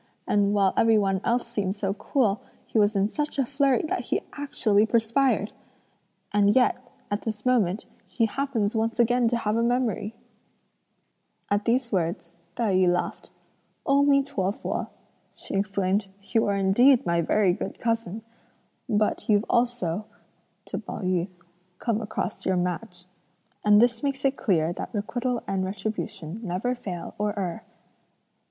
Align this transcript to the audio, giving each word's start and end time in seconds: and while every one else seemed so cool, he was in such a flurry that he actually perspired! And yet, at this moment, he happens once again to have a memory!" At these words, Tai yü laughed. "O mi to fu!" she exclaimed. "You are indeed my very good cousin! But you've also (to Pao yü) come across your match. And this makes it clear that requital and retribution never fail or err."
and 0.27 0.51
while 0.55 0.73
every 0.75 0.97
one 0.97 1.21
else 1.23 1.45
seemed 1.45 1.75
so 1.75 1.93
cool, 1.93 2.41
he 2.65 2.79
was 2.79 2.95
in 2.95 3.07
such 3.07 3.37
a 3.37 3.45
flurry 3.45 3.83
that 3.83 4.05
he 4.05 4.19
actually 4.33 4.83
perspired! 4.83 5.53
And 6.33 6.55
yet, 6.55 6.75
at 7.11 7.21
this 7.21 7.45
moment, 7.45 7.85
he 8.07 8.25
happens 8.25 8.75
once 8.75 8.99
again 8.99 9.27
to 9.27 9.37
have 9.37 9.55
a 9.55 9.61
memory!" 9.61 10.15
At 11.51 11.65
these 11.65 11.91
words, 11.91 12.33
Tai 12.55 12.73
yü 12.77 12.89
laughed. 12.89 13.29
"O 13.85 14.01
mi 14.01 14.23
to 14.23 14.51
fu!" 14.51 14.87
she 15.35 15.53
exclaimed. 15.53 16.07
"You 16.23 16.47
are 16.47 16.55
indeed 16.55 17.05
my 17.05 17.21
very 17.21 17.53
good 17.53 17.77
cousin! 17.77 18.23
But 18.89 19.29
you've 19.29 19.45
also 19.51 20.05
(to 20.65 20.79
Pao 20.79 21.01
yü) 21.01 21.27
come 21.77 22.01
across 22.01 22.43
your 22.43 22.57
match. 22.57 23.05
And 23.63 23.79
this 23.79 24.01
makes 24.01 24.25
it 24.25 24.35
clear 24.35 24.73
that 24.73 24.89
requital 24.93 25.43
and 25.47 25.63
retribution 25.63 26.39
never 26.41 26.73
fail 26.73 27.13
or 27.19 27.37
err." 27.37 27.63